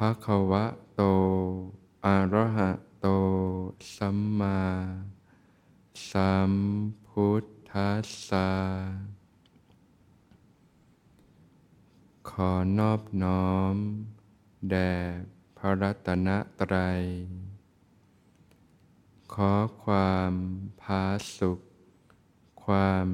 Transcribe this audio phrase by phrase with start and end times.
[0.00, 0.64] ภะคะวะ
[0.94, 1.02] โต
[2.06, 3.06] อะระหะโต
[3.96, 4.60] สัมมา
[6.10, 6.52] สัม
[7.08, 8.50] พุทธัสสะ
[12.30, 13.74] ขอนอบน้อม
[14.70, 14.92] แด่
[15.56, 16.28] พระรัตน
[16.60, 17.02] ตรัย
[19.34, 19.52] ขอ
[19.84, 20.32] ความ
[20.82, 21.04] พา
[21.38, 21.58] สุข
[22.64, 23.06] ความ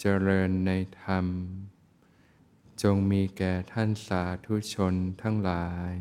[0.00, 0.70] เจริญใน
[1.02, 1.26] ธรรม
[2.82, 5.94] จงมีแก่ท่านสาธุชนทั้งหลาย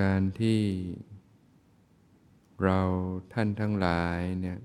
[0.00, 0.60] การที่
[2.62, 2.80] เรา
[3.32, 4.58] ท่านทั้งหลายเนี่ย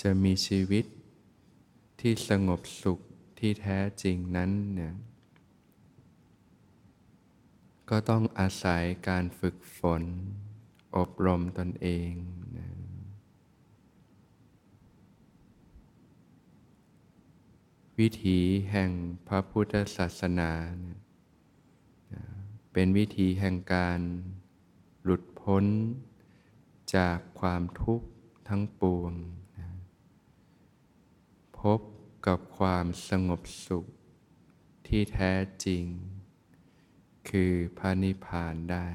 [0.00, 0.84] จะมีชีวิต
[2.00, 3.00] ที่สงบสุข
[3.38, 4.94] ที่แท้จริงนั้นเนี่ย
[7.90, 10.02] ก็ต้องอาศัยการฝึกฝน
[10.96, 12.12] อบรมตนเอง
[12.56, 12.68] นะ
[17.98, 18.40] วิถี
[18.70, 18.90] แห่ง
[19.28, 20.98] พระพุทธศาสนาเนี่ย
[22.72, 24.00] เป็นวิธีแห่งการ
[25.02, 25.64] หลุดพ้น
[26.96, 28.08] จากความทุกข์
[28.48, 29.12] ทั้งปวง
[29.58, 29.68] นะ
[31.60, 31.80] พบ
[32.26, 33.84] กับความสงบสุข
[34.86, 35.32] ที่แท้
[35.64, 35.84] จริง
[37.28, 38.88] คือพระนิพพานได้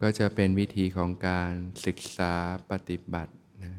[0.00, 1.52] ก็จะเป็นวิธีของการ
[1.86, 2.34] ศึกษา
[2.70, 3.34] ปฏิบัติ
[3.64, 3.72] นะ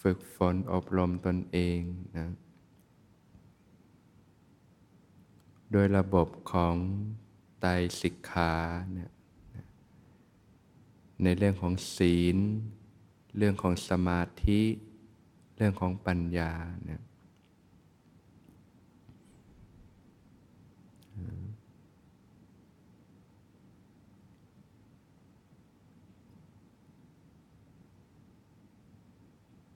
[0.00, 1.80] ฝึกฝนอบรมตนเอง
[2.16, 2.28] นะ
[5.72, 6.74] โดยระบบของ
[7.60, 7.70] ไตร
[8.00, 8.54] สิกขา
[8.92, 9.10] เนี่ย
[11.22, 12.36] ในเรื่องของศีล
[13.36, 14.62] เรื่องของสมาธิ
[15.56, 16.52] เรื่องของปัญญา
[16.84, 17.00] เนี่ย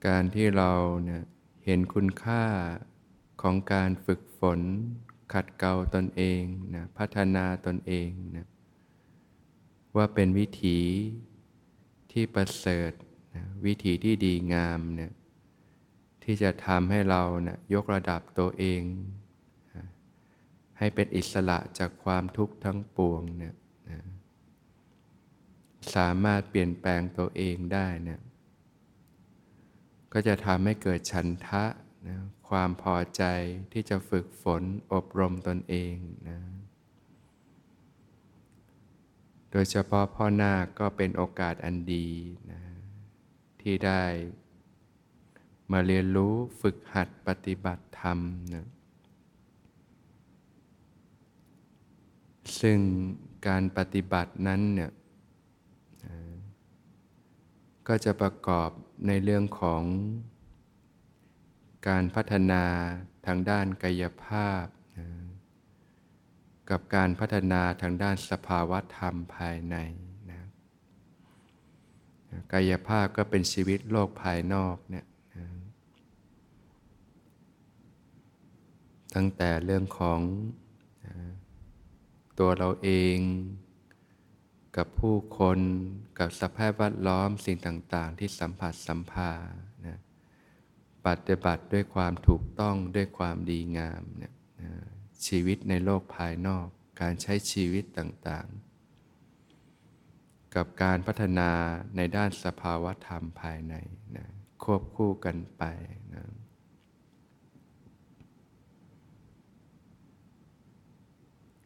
[0.06, 0.72] การที่เรา
[1.04, 1.22] เนี่ย
[1.64, 2.44] เห็นคุณค่า
[3.42, 4.60] ของการฝึกฝน
[5.32, 6.42] ขัดเกลาตนเอง
[6.74, 8.46] นะพัฒนาตนเองนะ
[9.96, 10.78] ว่าเป็นวิถี
[12.12, 12.92] ที่ประเสริฐ
[13.34, 15.12] นะวิถีที่ดีงามเนี่ย
[16.24, 18.82] ที่จะทำให้เรานะยกระดับตัวเอง
[19.74, 19.84] นะ
[20.78, 23.54] ให้เป็นอิสระจากความทุกข์ทั้งปวงเนี่ย
[23.90, 24.00] นะ
[25.94, 28.20] สามารถเปลี่ยนแปลงตัวเองได้เนี่ย
[30.12, 31.64] ก็จะทำให้เกิดฉันทะ
[32.08, 32.18] นะ
[32.48, 33.22] ความพอใจ
[33.72, 34.62] ที่จะฝึกฝน
[34.92, 35.96] อบรมตนเอง
[36.28, 36.38] นะ
[39.50, 42.08] โดยเฉพาะพ่อนาคก็เป็นโอกาสอันดี
[42.50, 42.60] นะ
[43.60, 44.02] ที่ได้
[45.72, 48.18] มาเรียนรู้ฝึกหัดปฏิบัติธรรม
[48.54, 48.66] นะ
[52.60, 52.78] ซึ่ง
[53.46, 54.90] การปฏิบัตินั้นเนี่ย
[57.88, 58.70] ก็จะประกอบ
[59.06, 59.82] ในเรื่องของ
[61.88, 62.64] การพัฒนา
[63.26, 64.64] ทางด้านกายภาพ
[64.98, 65.06] นะ
[66.70, 69.76] กับการพัฒนาทางด้านสภาวะธรรมภายใน
[70.30, 70.40] นะ
[72.52, 75.06] กายภาพก็เป็นชีวิตโลกภายนอกเนี่ย
[75.36, 75.46] นะ
[79.14, 80.20] ตั้งแต่เรื่องของ
[81.06, 81.14] นะ
[82.38, 83.18] ตัวเราเอง
[84.76, 85.58] กับผู้คน
[86.18, 89.32] กับสภาพแวดล้อมสิ่งต่าง ๆ ที่สัมผัสสัมภา
[89.86, 89.98] นะ
[91.06, 94.32] ปฏิบัติด้วยความถูกต้องด้วยความดีงามเนี่ย
[95.26, 96.66] ชีวิตในโลกภายนอก
[97.00, 98.72] การใช้ชีวิตต่างๆ
[100.54, 101.50] กับการพัฒนา
[101.96, 103.74] ในด้านสภาวธรรมภายใน
[104.16, 104.26] นะ
[104.62, 105.64] ควบคู่กันไป
[106.14, 106.24] นะ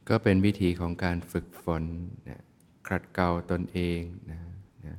[0.09, 1.83] ก็เป็นวิธีของการฝึกฝน
[2.29, 2.43] นะ
[2.89, 4.01] ขัดเกลาตนเอง
[4.31, 4.41] นะ
[4.87, 4.97] นะ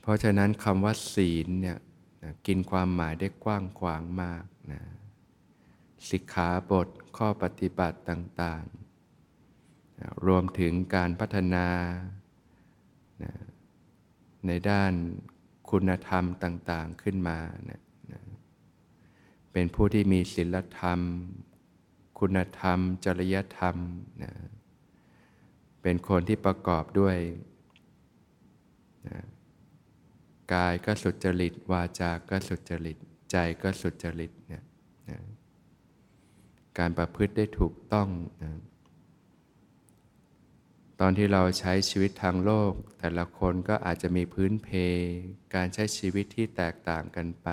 [0.00, 1.78] เพราะฉะนั้นคำว่าศีลเนี่ย
[2.22, 4.82] นะกินความหมายได้กว้างขวางมากนะ
[6.10, 11.66] สิกขาบทข้อปฏิบัติต่างๆนะรวมถึงการพัฒนา
[13.22, 13.32] นะ
[14.46, 14.92] ในด้าน
[15.70, 17.38] คุณธรรมต่างๆขึ้นมา
[17.70, 17.80] นะ
[18.12, 18.20] นะ
[19.52, 21.00] เป็นผู้ที่มีศีลธรรม
[22.18, 23.76] คุณธรรม จริยธรรม
[24.22, 24.32] นะ
[25.90, 27.16] เป็นคนที่ประกอบด้วย
[29.08, 29.20] นะ
[30.54, 32.96] กายก็สุจริต วาจาก็สุจริต
[33.30, 34.64] ใจก็สุจริตเนี่ย
[35.08, 35.18] นะ
[36.78, 38.08] การประพฤติได้ถูกต้อง
[38.42, 38.52] นะ
[41.00, 44.68] ตอนที่เราใช้ชีวิตทางโลก แต่ละคนก็อาจจะมีพื้นเพ
[45.54, 47.48] การใช้ชีวิตที่แตกต่างกันไป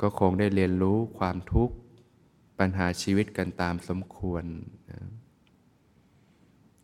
[0.00, 1.76] ก็คงได้เรียนรู้ความทุกข์
[2.58, 4.44] ปัญหาชีวิตกันตามสมควร
[4.92, 5.00] นะ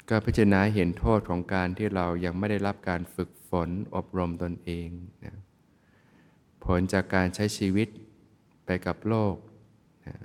[0.09, 4.89] ก็พิจารณาเห็นโทษของการที่เรายังไม่ได้รับการฝึกฝนอบรมตนเอง
[5.25, 5.37] นะ
[6.65, 7.89] ผลจากการใช้ชีวิต
[8.65, 9.35] ไปกับโลก
[10.07, 10.17] นะ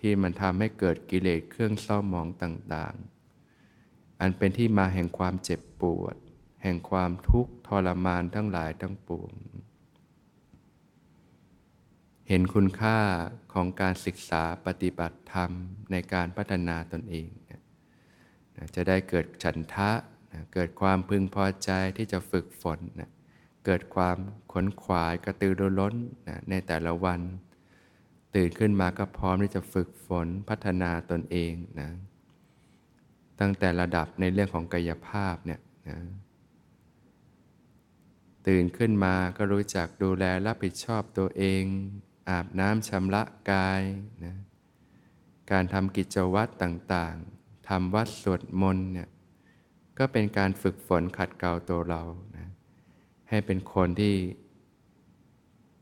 [0.00, 2.94] ที่มันทำให้เกิดกิเลสเครื่องเศร้าหมองต่าง
[3.58, 6.16] ๆ อันเป็นที่มาแห่งความเจ็บปวด
[6.62, 9.32] แห่งความทุกข์ทรมานทั้งหลายทั้งปวง
[12.28, 12.98] เห็นคุณค่า
[13.52, 15.50] ของการศึกษาปฏิบัติธรรม
[15.90, 17.28] ในการพัฒนาตนเอง
[18.74, 19.90] จะได้เกิดฉันทะ
[20.54, 22.78] เกิดความพึงพอใจที่จะฝึกฝน
[23.66, 24.16] เกิดความ
[24.52, 25.94] ขนขวายกระตือรือร้น
[26.50, 27.20] ในแต่ละวัน
[28.34, 31.90] ตื่นขึ้นมาก็พร้อมที่จะฝึกฝนพัฒนาตนเองนะ
[33.40, 35.98] ตั้งแต่ระดับในเรื่องของกายภาพเนี่ยนะ
[38.46, 41.62] ตื่นขึ้นมาก็รู้จักดูแลรับผิดชอบตัวเอง
[42.28, 43.82] อาบน้ำชำระกาย
[44.24, 44.36] นะ
[45.50, 47.37] การทำกิจวัตรต่างๆ
[47.68, 49.08] ทำวัดสวดมนต์เนี่ย
[49.98, 52.02] ก็เป็นการฝึกฝนขัดเกลาตัวเรา
[52.36, 52.48] นะ
[53.28, 54.16] ให้เป็นคนที่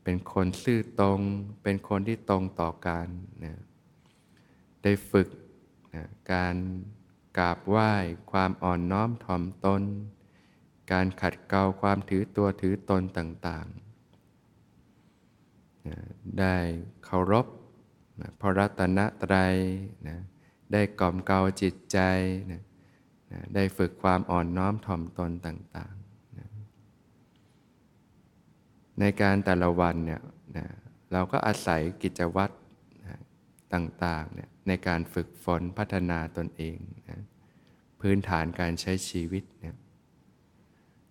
[0.03, 1.19] เป็นคนซื่อตรง
[1.63, 3.07] เป็นคนที่ตรงต่อการ
[3.43, 3.53] นะ
[4.83, 5.29] ได้ฝึก
[5.95, 6.03] นะ
[6.33, 6.55] การ
[7.37, 7.93] กราบไหว้
[8.31, 9.81] ความอ่อนน้อมถ่อมตน
[10.91, 15.97] การขัดเกลาความถือตัวถือตนต่างๆนะ
[16.39, 16.55] ได้
[17.03, 17.45] เคารพ
[18.19, 19.55] นะพระรัตนตรัย
[20.07, 20.17] นะ
[20.73, 21.99] ได้กล่อมเกลาจิตใจ
[22.51, 22.63] นะ
[23.31, 26.47] นะได้ฝึกความอ่อนน้อมถ่อมตนต่างๆนะ
[28.99, 30.21] ในการแต่ละวันเนี่ย
[30.57, 30.65] นะ
[31.11, 32.53] เราก็อาศัยกิจวัตร
[33.05, 33.17] นะ
[33.73, 36.77] ต่างๆเนี่ยในการฝึกฝนพัฒนาตนเอง
[37.09, 37.19] นะ
[38.01, 39.75] พื้นฐานการใช้ชีวิตเนี่ย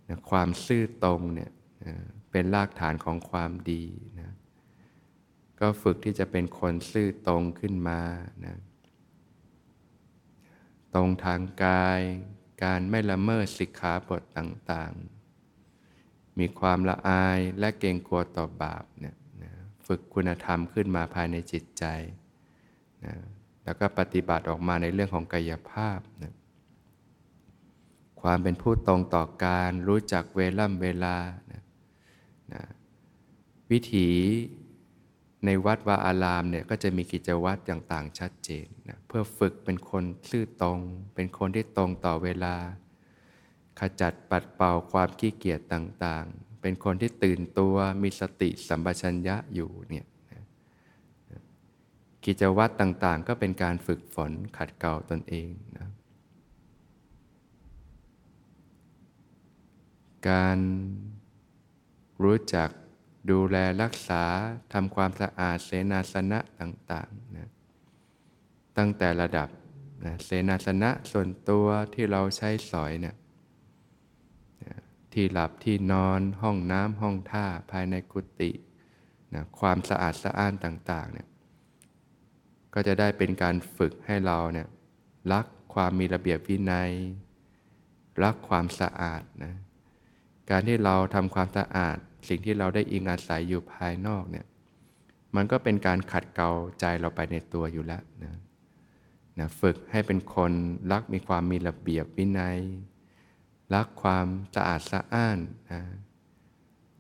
[0.09, 1.51] นะความซื่อตรงเนี่ย
[1.87, 1.95] นะ
[2.31, 3.85] เป็นรากฐานของความดี
[4.21, 4.31] นะ
[5.61, 8.01] ก็ฝึกที่จะเป็นคนซื่อตรงขึ้นมา
[8.47, 8.57] นะ
[10.95, 12.01] ตรงทางกาย
[12.65, 19.53] การไม่ละเมิดสิกขาบทต่างๆ มีความละอายและเกรงกลัวต่อบาปเนี่ยนะ
[19.87, 21.85] ฝึกคุณธรรมขึ้นมาภายในจิตใจ
[23.05, 23.15] นะ
[23.65, 26.35] แล้วก็ปฏิบัติออกมาในเรื่องของกายภาพนะ
[28.23, 31.17] ความเป็นผู้ตรงต่อการรู้จักเวล่ำเวลา
[31.53, 31.63] นะ
[32.53, 32.63] นะ
[33.71, 34.09] วิถี
[35.47, 40.79] ในวัดวาอารามเนี่ยก็จะมีกิจวัตรต่างๆ ชัดเจนนะเพื่อฝึกเป็นคนซื่อตรง
[41.15, 42.55] เป็นคนที่ตรงต่อเวลา
[43.81, 50.07] ขจัดปัดเป่าความขี้เกียจต่างๆ เป็นคนที่ตื่นตัวมีสติสัมปชัญญะอยู่เนี่ย
[52.25, 55.89] กิจวัตรต่างๆ ก็เป็นการฝึกฝนขัดเกลาตนเองนะ
[60.29, 60.59] การ
[62.25, 62.69] รู้จัก
[63.31, 64.25] ดูแลรักษา
[64.73, 67.49] ทำความสะอาดเสนาสนะต่างๆนะ
[68.77, 69.49] ตั้งแต่ระดับ
[70.05, 73.17] นะเสนาสนะส่วนตัวที่เราใช้สอยเนี่ย
[75.13, 78.51] ที่หลับที่นอนห้องน้ำห้องท่าภายในกุฏิ
[79.35, 81.29] นะความสะอาดสะอ้านต่างๆเนี่ย
[82.75, 84.69] ก็จะได้เป็นการฝึกให้เราเนี่ย
[85.33, 86.91] รักความมีระเบียบวินัย
[88.23, 89.55] รักความสะอาดนะ
[90.51, 91.97] การที่เราทำความสะอาด
[92.29, 94.47] สิ่งที่เราได้อิงอาศัยอยู่ภายนอกเนี่ย
[95.37, 98.35] มันก็เป็นการขัดเกลาใจเราไปในตัวอยู่แล้วนะ
[99.39, 100.53] นะฝึกให้เป็นคน
[100.93, 102.59] รักมีความมีระเบียบวินัย
[103.75, 105.39] รักความสะอาดสะอ้าน
[105.73, 105.83] นะ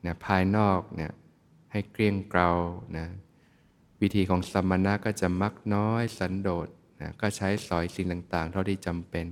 [0.04, 1.12] นะภายนอกเนี่ย
[1.72, 2.50] ให้เกลี้ยงเกลา
[2.98, 3.06] นะ
[4.00, 6.68] วิธีของสมณะก็จะมักน้อยสันโดษ
[7.00, 9.26] นะก็ใช้สอยสิ่งต่างๆ เท่าที่จำเป็น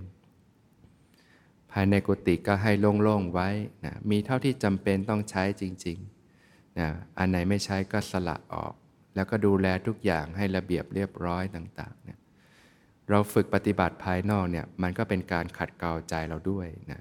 [1.74, 3.48] ภายในกุฏิก็ให้โล่งๆไว้
[3.84, 6.88] นะมีเท่าที่จำเป็นต้องใช้จริงๆนะ
[7.18, 8.74] อันไหนไม่ใช้ก็สละออก
[9.14, 12.18] แล้วก็ดูแลทุกอย่างให้ระเบียบเรียบร้อยต่างๆเนี่ย
[13.10, 17.00] เราฝึกปฏิบัติภายนอกเนี่ยมันก็เป็นการขัดเกลาใจเราด้วยนะ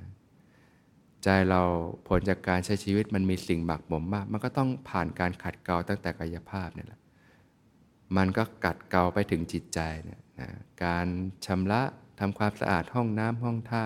[1.24, 1.62] ใจเรา
[2.08, 7.02] ผลจากการใช้ชีวิตมันมีสิ่งหมักหมมมาก มันก็ต้องผ่านการขัดเกลาตั้งแต่กายภาพเนี่ยแหละ
[8.18, 10.50] มันก็กัดเกลาไปถึงจิตใจเนี่ยนะ
[10.84, 11.08] การ
[11.46, 11.82] ชำระ
[12.20, 13.86] ทำความสะอาดห้องน้ำห้องท่า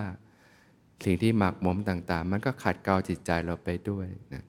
[1.05, 4.43] สิ่งที่หมักหมมต่างๆ มันก็ขัดเกลาจิตใจเราไปด้วยนะ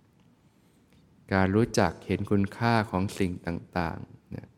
[1.32, 4.48] การรู้จักเห็นคุณค่าของสิ่งต่างๆนะ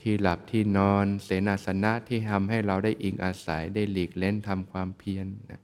[0.00, 5.60] ที่หลับที่นอนเสนาสนะที่ทำให้เราได้อิงอาศัยได้หลีกเล่นทำความเพียรนะ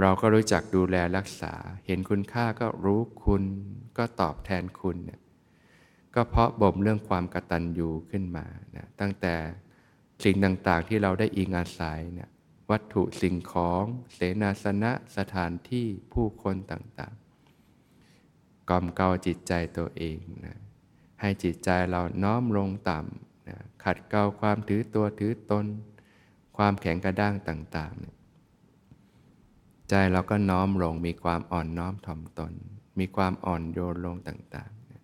[0.00, 1.54] เราก็รู้จักดูแลรักษา
[1.86, 3.42] เห็นคุณค่าก็รู้คุณ
[3.98, 5.20] ก็ตอบแทนคุณเนี่ย
[6.14, 8.46] ก็เพราะบ่มเรื่องความกตัญญูขึ้นมา
[8.76, 9.34] นะตั้งแต่
[10.24, 12.28] สิ่งต่างๆที่เราได้อิงอาศัยเนี่ย
[12.70, 13.84] วัตถุสิ่งของ
[14.14, 20.58] เสนาสนะสถานที่ผู้คนต่างๆกล่อมเกลาจิตใจตัวเองนะ
[21.20, 25.66] ให้จิตใจเราน้อมลงต่ำนะขัดเกลาความถือตัวถือตน
[26.56, 32.52] ความแข็งกระด้างต่างๆใจเราก็น้อมลงมีความอ่อนน้อมถ่อมตน
[32.98, 35.02] มีความอ่อนโยนลงต่างๆนะ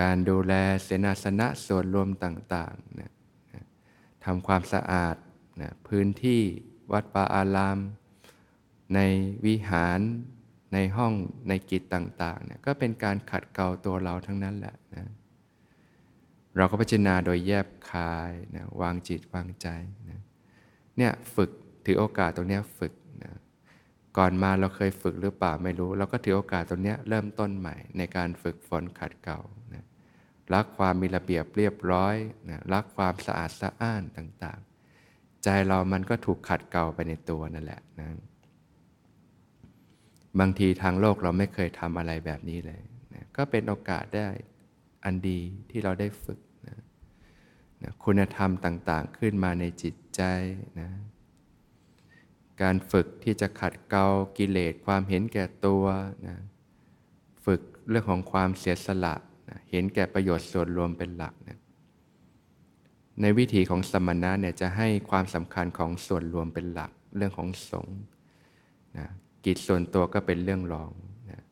[0.00, 0.52] การดูแล
[0.84, 3.10] เสนาสนะส่วนรวมต่างๆนะ
[4.24, 5.16] ทำความสะอาด
[5.60, 6.40] นะพื้นที่
[6.92, 7.78] วัดป่าอาราม
[8.94, 9.00] ใน
[9.46, 10.00] วิหาร
[10.74, 11.12] ในห้อง
[11.48, 15.04] ในกิจต่างๆเนี่ยก็เป็นการขัดเกลาตัวเราทั้งนั้นแหละนะ
[16.56, 19.68] เราก็พิจารณาโดยแยบคายนะวางจิตวางใจ
[20.10, 20.20] นะ
[20.96, 21.50] เนี่ยฝึก
[21.86, 23.32] ถือโอกาสตรงนี้ฝึกนะ
[24.16, 29.40] ก่อนมาเราเคยฝึกหรือเปล่าไม่รู้ เราก็ถือโอกาสตรงนี้เริ่มต้นใหม่ ในการฝึกฝนขัดเกลา
[29.74, 29.84] นะ
[30.54, 32.16] รักความมีระเบียบเรียบร้อย
[32.48, 34.60] นะรักความสะอาดสะอ้านต่าง
[35.44, 38.08] ใจเรามันก็ถูกขัดเกลาไปในตัวนั่นแหละนะ
[40.40, 42.80] บางทีทางโลกเราไม่เคยทำอะไรแบบนี้เลย
[43.14, 44.28] นะก็เป็นโอกาสได้
[45.04, 45.40] อันดี
[45.70, 46.78] ที่เราได้ฝึกนะ
[47.82, 50.22] นะคุณธรรมต่าง ๆ ขึ้นมาในจิตใจ
[50.80, 50.90] นะ
[52.62, 54.06] การฝึกที่จะขัดเกลา
[54.38, 55.84] กิเลสความเห็นแก่ตัว
[56.26, 56.36] นะ
[57.46, 59.14] ฝึกเรื่องของความเสียสละ
[59.48, 61.58] นะเห็นแก่ประโยชน์ส่วนรวมเป็นหลักนะ
[63.20, 67.98] ในวิถีของสมณะเนี่ยจะให้ความสำคัญของส่วนรวมเป็นหลักเรื่องของสงฆ์
[68.98, 69.06] นะ
[69.44, 70.90] กิจส่วนตัวก็เป็นเรื่องรอง
[71.30, 71.42] นะ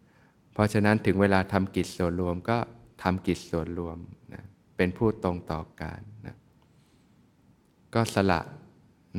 [0.53, 2.59] เพราะฉะนั้นถึงเวลาทำกิจส่วนรวมก็
[3.03, 3.99] ทำกิจส่วนรวม
[4.35, 4.43] นะ
[4.77, 6.37] เป็นผู้ตรงต่อการนะ
[7.95, 8.41] ก็สละ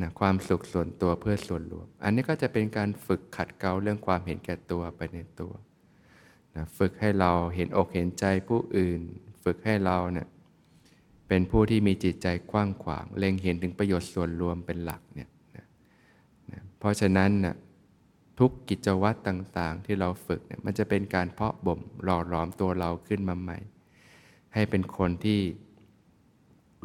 [0.00, 5.52] นะความสุขส่วนตัวเพื่อส่วนรวม อันนี้ก็จะเป็นการฝึกขัดเกลาเรื่องความเห็นแก่ตัวไปในตัว
[6.56, 9.00] นะฝึกให้เราเห็นอกเห็นใจผู้อื่น
[9.44, 10.28] ฝึกให้เราเนะี่ย
[11.28, 15.66] เป็นผู้ที่มีจิตใจกว้างขวาง เล็งเห็นถึงประโยชน์ส่วนรวมเป็นหลักเนี่ยนะ
[16.50, 17.54] นะเพราะฉะนั้นนะ
[18.38, 23.58] ทุกกิจวัตรต่างๆ ที่เราฝึกเนี่ยมันจะเป็นการเพาะบ่มหล่อหลอมตัวเราขึ้นมาใหม่
[24.54, 25.40] ให้เป็นคนที่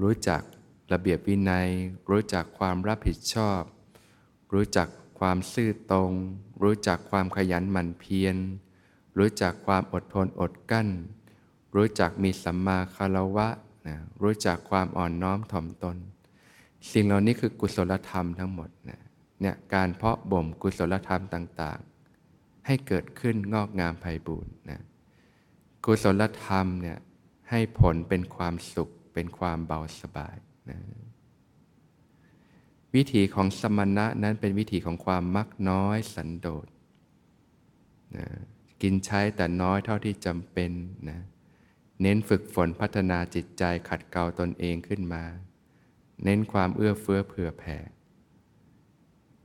[0.01, 0.41] รู้จัก
[0.91, 1.69] ระเบียบวินัย
[2.11, 3.61] รู้จักความรับผิดชอบ
[4.53, 4.87] รู้จัก
[5.19, 6.11] ความซื่อตรง
[6.63, 8.35] รู้จักความขยันหมั่นเพียร
[9.17, 10.89] รู้จักความอดทนอดกั้น
[11.75, 13.47] รู้จักมีสัมมาคารวะ
[13.87, 15.97] นะรู้จักความอ่อนน้อมถ่อมตน
[16.91, 19.01] สิ่งเหล่านี้คือกุศลธรรมทั้งหมดนะ
[19.41, 21.79] เนี่ยการเพาะบ่มกุศลธรรมต่าง
[22.23, 24.81] ๆ ให้เกิดขึ้นงอกงามไพบูรณ์นะ
[25.85, 26.97] กุศลธรรมเนี่ย
[27.49, 30.35] ให้ผลเป็นความสุขเป็นความเบาสบาย
[30.69, 30.79] นะ
[32.95, 36.67] วิถีของสมณะนั้นเป็นวิถีของความมักน้อยสันโดษ
[38.17, 38.25] นะ
[38.81, 40.71] กินใช้แต่น้อยเท่าที่จำเป็น
[41.09, 41.19] นะ
[42.01, 45.23] เน้นฝึกฝนพัฒนาจิตใจขัดเกลาตนเองขึ้นมา
[46.23, 47.77] เน้นความเอื้อเฟื้อเผื่อแผ่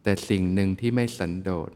[0.02, 1.70] แต่สิ่งหนึ่งที่ไม่สันโดษ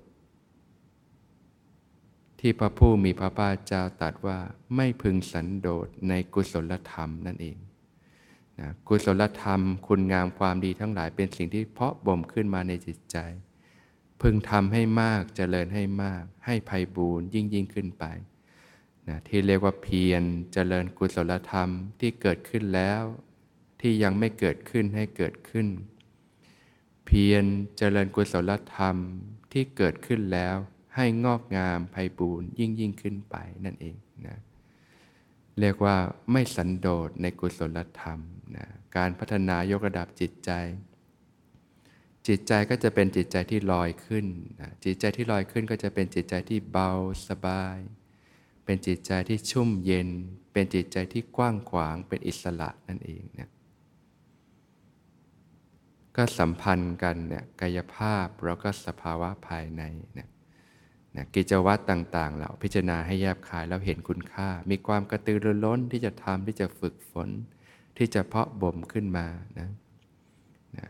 [2.41, 4.39] ที่พระผู้มีพระภาคเจ้าตรัสว่า
[4.77, 7.59] ไม่พึงสันโดษในกุศลธรรมนั่นเอง
[8.59, 13.17] นะกุศลธรรม คุณงามความดีทั้งหลายเป็นสิ่งที่เพาะบ่มขึ้นมาในจิตใจ
[14.23, 18.05] พึงทำให้มากเจริญให้มาก ให้ภัยบูรยิ่งยิ่งขึ้นไป
[19.11, 21.69] นะที่เรียกว่าเพียรเจริญกุศลธรรม
[22.01, 23.03] ที่เกิดขึ้นแล้ว
[23.81, 25.69] ที่ยังไม่เกิดขึ้นให้เกิดขึ้น
[27.07, 27.45] เพียร
[27.77, 28.97] เจริญกุศลธรรม
[29.53, 30.57] ที่เกิดขึ้นแล้ว
[30.97, 34.39] ให้งอกงามไพบูรยิ่งยิ่งขึ้นไปนั่นเองนะ
[35.61, 35.97] เรียกว่า
[36.33, 38.19] ไม่สันโดษในกุศลธรรม
[38.57, 40.51] นะการพัฒนายกระดับจิตใจ
[42.29, 44.27] จิตใจก็จะเป็นจิตใจที่ลอยขึ้น
[44.61, 46.91] นะจิตใจที่ลอยขึ้นก็จะเป็นจิตใจที่เบา
[47.29, 47.79] สบาย
[48.65, 50.09] เป็นจิตใจที่ชุ่มเย็น
[50.53, 53.51] เป็นจิตใจที่กว้างขวางเป็นอิสระนั่นเองเนะ
[56.17, 59.83] ก็สัมพันธ์กันเนี่ยกายภาพแล้วก็สภาวะภายใน
[60.15, 60.29] เนี่ย
[61.17, 67.29] นะกิจวัตรต่างๆ เราพิจารณาให้แยบคายแล้วเห็นคุณค่า มีความกระตือรือร้นที่จะทำที่จะฝึกฝน
[67.97, 69.27] ที่จะเพาะบ่มขึ้นมา
[69.59, 69.69] นะ
[70.77, 70.87] นะ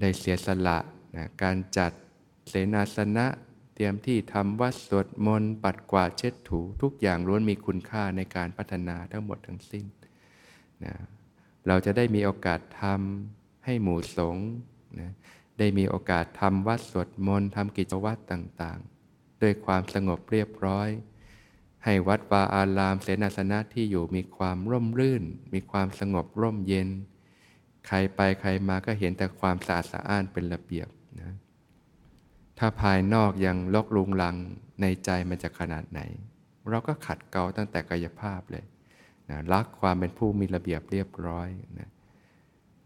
[0.00, 0.78] ได้เสียสละ
[1.16, 1.92] นะการจัด
[2.48, 3.26] เสนาสนะ
[3.76, 9.84] เตรียมที่ทำวัดสวดมนต์ปัดกวาดเช็ดถูทุกอย่างล้วนมีคุณค่าในการพัฒนาทั้งหมดทั้งสิ้น
[10.84, 10.94] นะ
[11.66, 14.48] เราจะได้มีโอกาสทำให้หมู่สงฆ์
[15.00, 15.12] นะ
[15.58, 20.88] ได้มีโอกาสทำวัดสวดมนต์ทำกิจวัตรต่างๆ ด้วยความสงบเรียบร้อย
[21.84, 26.88] ให้วัดวาอารามเสนาสนะที่อยู่มีความร่มรื่น มีความสงบร่มเย็น
[27.86, 30.88] ใครไปใครมาก็เห็นแต่ความสะอาดสะอ้านเป็นระเบียบ
[31.20, 31.32] นะ
[32.58, 34.36] ถ้าภายนอกยังลกลุงลัง
[34.80, 36.00] ในใจมันจะขนาดไหน
[36.70, 38.64] เราก็ขัดเกลาตั้งแต่กายภาพเลย
[39.30, 41.48] นะรักความเป็นผู้มีระเบียบเรียบร้อย
[41.78, 41.90] นะ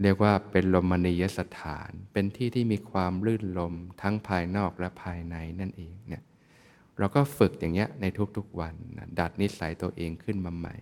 [0.03, 6.23] เรียกว่าเป็นลมณียสถาน เป็นที่ที่มีความลื่นลมทั้งภายนอกและภายในนั่นเองเนี่ย
[6.99, 8.05] เราก็ฝึกอย่างเงี้ยใน
[8.37, 10.77] ทุกๆวันนะดัดนิสัยตัวเองขึ้นมาใหม่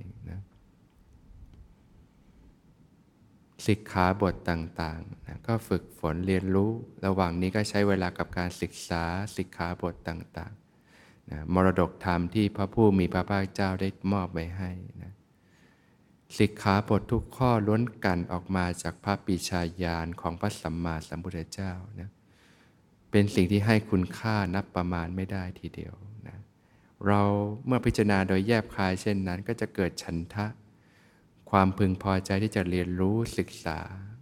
[3.59, 6.71] นะศิกขาบทต่างๆนะก็ฝึกฝนเรียนรู้
[7.07, 9.05] ระหว่างนี้ก็ใช้เวลากับการศึกษา
[9.37, 14.71] ศิกขาบทต่างๆนะมรดกธรรมที่พระผู้มีพระภาคเจ้าได้มอบไว้ให้
[15.03, 15.13] นะ
[16.39, 22.11] สิกขาบททุกข้อล้วนกันออกมาจากพระปิชาญาณของพระสัมมาสัมพุทธเจ้านะ
[23.11, 25.95] เป็นสิ่งที่ให้คุณค่านับประมาณไม่ได้ทีเดียว
[26.29, 26.39] นะ
[27.07, 27.23] เรา
[27.67, 30.47] เมื่อพิจารณาโดยแยบคายเช่นนั้น ก็จะเกิดฉันทะ
[31.51, 33.79] ความพึงพอใจที่จะเรียนรู้ศึกษา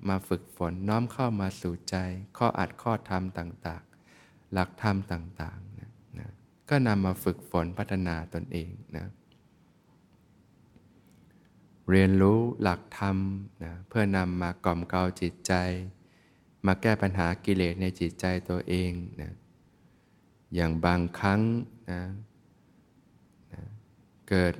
[0.09, 1.97] มาฝึกฝนน้อมเข้ามาสู่ใจ
[2.37, 6.29] ข้ออัดข้อธรรมต่างๆ หลักธรรมต่างๆนะนะ
[6.69, 9.07] ก็นำมาฝึกฝนพัฒนาตนเองนะ
[11.91, 13.17] เรียนรู้หลักธรรม
[13.65, 15.53] นะเพื่อนำมากล่อมเกลาจิตใจ
[16.67, 19.33] มาแก้ปัญหากิเลสในจิตใจตัวเองนะ
[20.55, 21.41] อย่างบางครั้ง
[21.91, 22.03] นะ
[23.53, 23.63] นะ
[24.29, 24.55] เกิด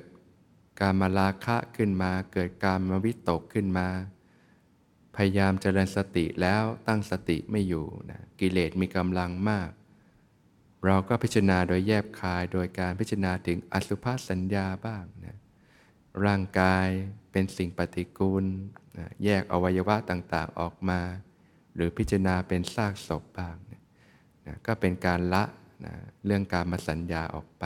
[0.79, 3.87] การมาลาคะขึ้นมา เกิดการมาวิตกขึ้นมา
[5.15, 9.69] พยายามเจริญสติแล้วตั้งสติไม่อยู่นะกิเลสมีกำลังมาก
[10.85, 15.37] เราก็พิจารณาโดยแยบคายโดยการพิจารณาถึงอสุภสัญญาบ้างนะ
[16.25, 16.87] ร่างกาย
[17.31, 18.45] เป็นสิ่งปฏิกูล
[18.97, 21.01] นะแยกอวัยวะต่างๆออกมา
[21.75, 23.81] หรือพิจารณาเป็นซากศพบ้างนะ
[24.45, 25.43] นะก็เป็นการละ
[25.85, 25.93] นะ
[26.25, 27.65] เรื่องการมาสัญญาออกไป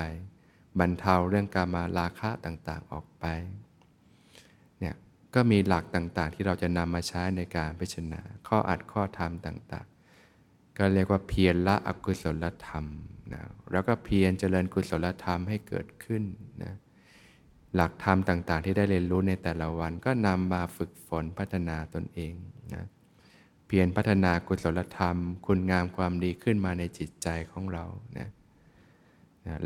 [0.79, 3.25] บรรเทาเรื่องการมาราคะต่างๆออกไป
[4.79, 4.95] เนี่ย
[5.33, 12.85] ก็มีหลักต่างๆ ที่เราจะนำมาใช้ในการพิจารณาข้ออัดข้อธรรมต่างๆ ก็เรียกว่าเพียรละอกุศลธรรม
[13.33, 16.23] นะแล้วก็เพียรเจริญกุศลธรรมให้เกิดขึ้น
[16.63, 16.73] นะ
[17.75, 22.33] หลักธรรมต่างๆ ที่ได้เรียนรู้ในแต่ละวันก็นำมาฝึกฝนพัฒนาตนเอง
[22.73, 22.85] นะ
[23.67, 27.85] เพียรพัฒนากุศลธรรม คุณงามความดีขึ้นมาในจิตใจของเรา
[28.17, 28.29] นะ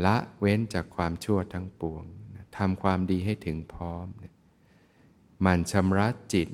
[0.04, 2.04] ละเว้นจากความชั่วทั้งปวง
[2.56, 4.06] ทำความดีให้ถึงพร้อม
[5.44, 6.48] มันชำระจิต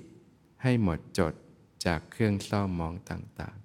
[0.63, 1.35] ให้หมดจด
[1.87, 3.63] จากเครื่องเศร้ามองต่างๆ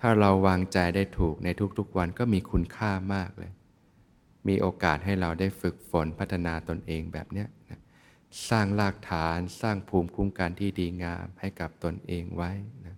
[0.00, 3.52] ถ้าเราวางใจได้ถูกในทุกๆวันก็มีคุณค่ามากเลย
[4.48, 7.80] มีโอกาสให้เราได้ฝึกฝนพัฒนาตนเองแบบนี้นะ
[8.48, 12.52] สร้างรากฐานสร้างภูมิคุ้มกันที่ดีงามให้กับตนเองไว้
[12.86, 12.96] นะ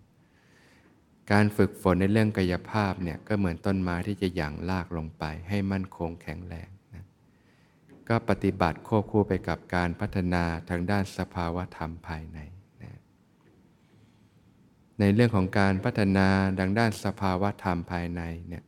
[1.33, 7.05] การฝึกฝนในเรื่องกายภาพเนี่ยก็เหมือนต้นไม้ที่จะหยั่งรากลงไปให้มั่นคงแข็งแรงนะ
[8.09, 12.39] ก็ปฏิบัติควบคู่ไปกับการพัฒนาทางด้านสภาวธรรมภายใน
[12.83, 13.01] นะ
[15.01, 18.65] ในเรื่องของการพัฒนาดังด้านสภาวธรรมภายในเนี่ย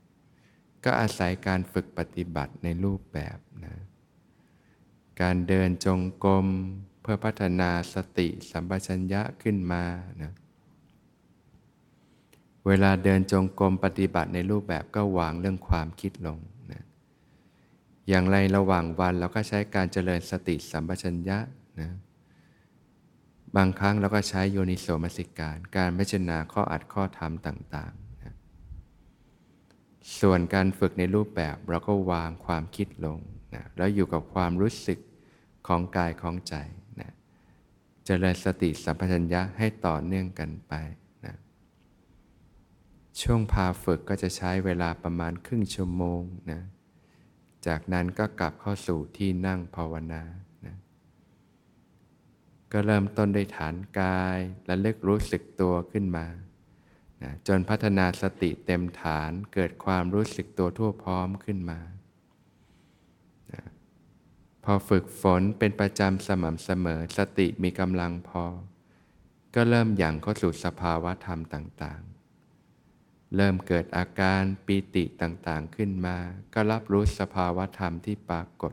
[0.84, 3.74] ก็อาศัยการฝึกปฏิบัติในรูปแบบนะ
[5.22, 6.46] การเดินจงกรม
[7.00, 9.84] เพื่อพัฒนาสติสัมปชัญญะขึ้นมา
[10.22, 10.32] นะ
[12.66, 16.38] เวลาเดินจงกรมปฏิบัติในรูปแบบก็วางเรื่องความคิดลง
[16.72, 16.82] นะ
[18.08, 21.38] อย่างไรระหว่างวันเราก็ใช้การเจริญสติสัมปชัญญะ
[21.80, 21.90] นะ
[23.56, 33.18] บางครั้งเราก็ใช้โยนิโสมสิการ การพิจารณาข้ออัดข้อธรรมต่างๆส่วนการฝึกในรูปแบบเราก็วางความคิดลง
[33.54, 34.98] นะแล้วอยู่กับความรู้สึก
[35.66, 36.54] ของกายของใจ
[37.00, 37.12] นะ
[38.04, 40.74] เจริญสติสัมปชัญญะให้ต่อเนื่องกันไป
[43.22, 46.62] ช่วงพาฝึกก็จะใช้เวลาประมาณครึ่งชั่วโมงนะ
[47.66, 50.22] จากนั้นก็กลับเข้าสู่ที่นั่งภาวนา
[50.66, 50.76] นะ
[52.72, 56.26] ก็เริ่มต้นด้วยฐานกายและเลิกรู้สึกตัวขึ้นมา
[57.22, 61.80] นะจนพัฒนาสติเต็มฐานเกิดความรู้สึกตัวทั่วพร้อมขึ้นมา
[63.52, 63.62] นะ
[64.64, 68.44] พอฝึกฝนเป็นประจำสม่ำเสมอสติมีกำลังพอ
[69.54, 72.15] ก็เริ่มอย่างเข้าสู่สภาวะธรรมต่างๆ
[73.34, 76.16] เริ่มเกิดอาการปีติต่างๆขึ้นมา
[76.54, 78.72] ก็รับรู้สภาวะธรรมที่ปรากฏ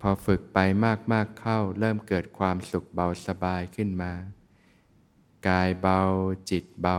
[0.00, 0.58] พอฝึกไป
[1.12, 4.12] มากๆเข้า เริ่มเกิดความสุขเบาสบายขึ้นมา
[5.48, 6.00] กายเบา
[6.50, 6.98] จิตเบา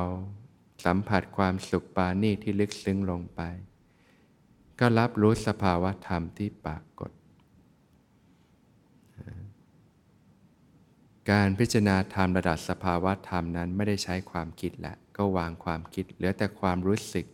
[0.85, 3.41] สัมผัสความสุขปานีที่ลึกซึ้งลงไป
[4.79, 7.11] ก็รับรู้สภาวะธรรมที่ปรากฏ
[11.31, 17.25] การพิจารณาธรรมระดับสภาวะธรรมนั้นไม่ได้ใช้ความคิดแหละ ก็วางความคิดเหลือแต่ความรู้สึก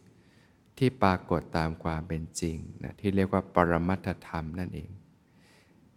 [0.78, 4.90] ที่ปรากฏตามความเป็นจริงนะที่เรียกว่าปรมัตธรรมนั่นเอง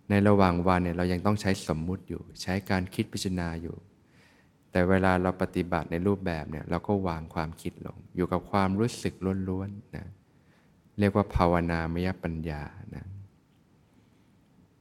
[0.09, 3.77] ในระหว่างวันเนี่ยเรายังต้องใช้สมมุติอยู่ ใช้การคิดพิจารณาอยู่
[4.71, 9.15] แต่เวลาเราปฏิบัติในรูปแบบเนี่ยเราก็วางความคิดลง อยู่กับความรู้สึก
[9.49, 10.07] ล้วนๆนะ
[10.99, 12.63] เรียกว่าภาวนามยปัญญา
[12.95, 13.05] นะ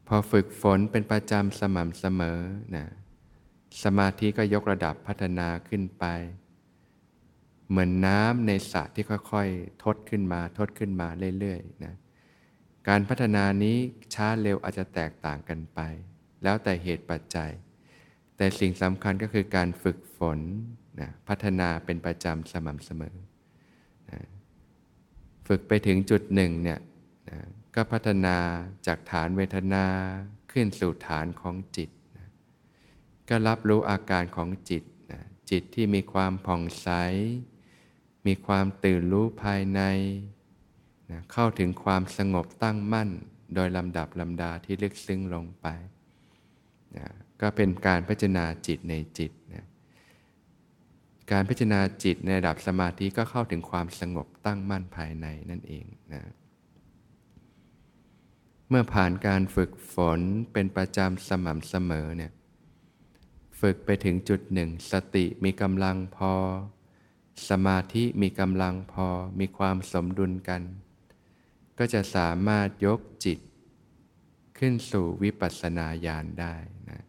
[0.07, 2.39] พอฝึกฝนเป็นประจำสม่ำเสมอ
[2.75, 2.85] นะ
[3.83, 6.05] สมาธิก็ยกระดับพัฒนาขึ้นไป
[7.71, 11.07] เหมือนน้ำในสระที่ค่อยๆ ทดขึ้นมาทดขึ้นมา
[11.39, 11.95] เรื่อยๆนะ
[12.87, 13.77] การพัฒนานี้
[14.13, 15.79] ช้าเร็วอาจจะแตกต่างกันไป
[16.43, 17.51] แล้วแต่เหตุปัจจัย
[18.37, 20.39] แต่สิ่งสำคัญก็คือการฝึกฝน
[21.01, 23.15] นะพัฒนาเป็นประจำสม่ำเสมอ
[24.09, 24.19] นะ
[25.47, 26.79] ฝึกไปถึงจุดหนึ่งเนี่ย
[27.29, 27.39] นะ
[27.75, 28.37] ก็พัฒนา
[28.87, 29.85] จากฐานเวทนา
[30.51, 32.27] ขึ้นสู่ฐานของจิตนะ
[33.29, 36.89] ก็รับรู้อาการของจิตนะจิตที่มีความผ่องใส
[38.25, 39.81] มีความตื่นรู้ภายใน
[41.11, 43.09] นะเข้าถึงความสงบตั้งมั่น
[43.55, 45.67] โดยลำดับลำดาที่ลึกซึ้งลงไป
[46.97, 47.07] นะ
[47.41, 49.65] ก็เป็นการพิจารณาจิตในจิตนะ
[51.31, 56.21] การพิจารณาจิตในระดับสมาธิก็เข้าถึงความสงบตั้งมั่นภายในนั่นเองนะ
[58.69, 60.19] เมื่อผ่านการฝึกฝน
[60.53, 62.31] เป็นประจำสม่ำเสมอเนี่ย
[63.59, 66.33] ฝึกไปถึงจุดหนึ่ง สติมีกำลังพอ
[67.49, 69.07] สมาธิมีกำลังพอ
[69.39, 70.61] มีความสมดุลกัน
[71.77, 73.39] ก็จะสามารถยกจิต
[74.57, 76.55] ขึ้นสู่วิปัสสนาญาณได้
[76.89, 77.01] นะ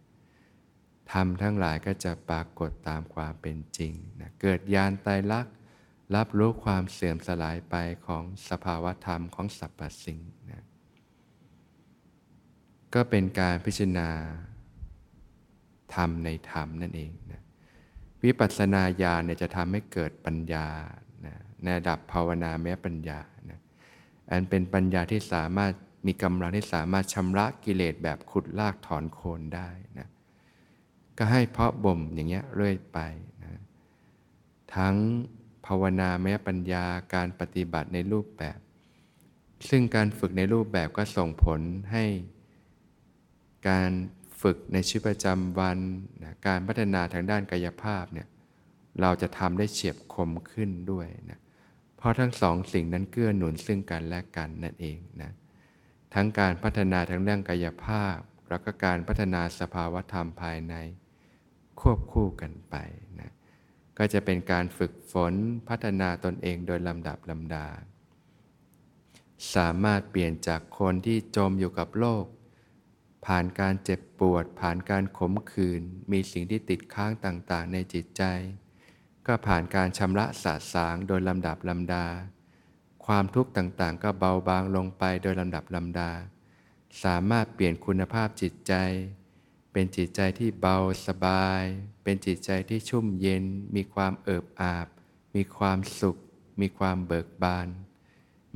[1.12, 5.54] ธรรมทั้งหลายก็จะปรากฏตามความเป็นจริงนะเกิดญาณไตรลักษณ์
[6.14, 7.74] รับรู้ความเสื่อมสลายไป
[8.06, 10.64] ของสภาวธรรมของสรรพสิ่งนะ
[12.94, 14.10] ก็เป็นการพิจารณา
[15.94, 17.41] ธรรมในธรรมนั่นเองนะ
[18.24, 20.66] วิปัสสนาญาณเนี่ยจะทำให้เกิดปัญญา
[21.26, 23.60] นะในระดับภาวนาแม้ปัญญานะ
[24.30, 25.72] อันเป็นปัญญาที่สามารถ
[26.06, 30.08] มีกำลังที่สามารถชำระกิเลสแบบขุดลากถอนโคนได้นะ
[31.18, 32.98] ก็ให้เพาะบ่มอย่างเงี้ยเรื่อยไป
[33.42, 33.60] นะ
[34.74, 34.94] ทั้ง
[35.66, 38.58] ภาวนาแม้ปัญญาการปฏิบัติในรูปแบบ
[39.68, 41.60] ซึ่งการฝึกในรูปแบบก็ส่งผล
[41.92, 42.04] ให้
[43.68, 43.90] การ
[44.42, 45.78] ฝึกในชีวิตประจำวัน
[46.22, 48.28] นะการพัฒนาทางด้านกายภาพเนี่ย
[49.00, 51.40] เราจะทำได้เฉียบคมขึ้นด้วยนะ
[51.96, 55.30] เพราะทั้งสองสิ่งนั้นเกื้อหนุนซึ่งกันและกันนั่นเองนะ
[56.14, 60.74] ทั้งการพัฒนาทางเรื่องกายภาพ แล้วก็การพัฒนาสภาวธรรมภายใน
[61.80, 62.76] ควบคู่กันไป
[63.20, 63.32] นะ
[63.98, 65.34] ก็จะเป็นการฝึกฝน
[65.68, 67.66] พัฒนาตนเองโดยลำดับลำดา
[69.54, 72.24] สามารถเปลี่ยนจากคนที่จมอยู่กับโลก
[73.26, 75.82] ผ่านการเจ็บปวด ผ่านการขมขื่น
[76.12, 78.22] มีสิ่งที่ติดค้างต่างๆ ในจิตใจ
[79.26, 82.06] ก็ผ่านการชำระสะสางโดยลำดับลำดา
[83.06, 86.10] ความทุกข์ต่างๆ ก็เบาบางลงไปโดยลำดับลำดา
[87.04, 88.74] สามารถเปลี่ยนคุณภาพจิตใจ
[89.72, 91.62] เป็นจิตใจที่เบาสบาย
[92.04, 94.86] เป็นจิตใจที่ชุ่มเย็น มีความเอิบอาบ
[95.34, 96.16] มีความสุข
[96.60, 97.68] มีความเบิกบาน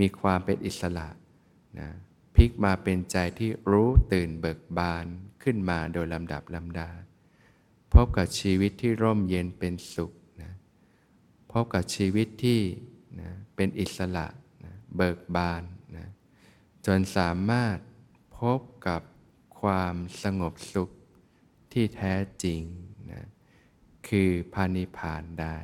[0.00, 1.08] มีความเป็นอิสระ
[1.78, 1.90] นะ
[2.36, 5.06] พลิกมาเป็นใจที่รู้ตื่นเบิกบาน
[5.42, 6.90] ขึ้นมาโดยลำดับลำดา
[7.92, 10.52] พบกับชีวิตที่ร่มเย็นเป็นสุขนะ
[11.52, 12.60] พบกับชีวิตที่
[13.20, 14.26] นะเป็นอิสระ
[14.64, 15.62] นะเบิกบาน
[15.96, 16.08] นะ
[16.86, 17.78] จนสามารถ
[18.38, 19.02] พบกับ
[19.60, 20.90] ความสงบสุข
[21.72, 22.60] ที่แท้จริง
[23.12, 23.24] นะ
[24.08, 25.56] คือพานิพานได้